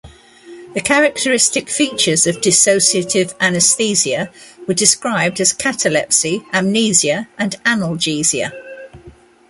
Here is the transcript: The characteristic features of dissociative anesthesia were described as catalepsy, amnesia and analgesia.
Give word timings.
The 0.73 0.81
characteristic 0.81 1.69
features 1.69 2.25
of 2.25 2.37
dissociative 2.41 3.35
anesthesia 3.39 4.31
were 4.67 4.73
described 4.73 5.39
as 5.39 5.53
catalepsy, 5.53 6.43
amnesia 6.51 7.29
and 7.37 7.51
analgesia. 7.65 8.51